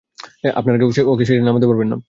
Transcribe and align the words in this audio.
আপনারা 0.55 0.77
কেউ 0.77 0.89
ওকে 1.07 1.23
শেষ 1.29 1.37
মারতে 1.45 1.67
পারবেন 1.69 1.87
না। 1.87 1.97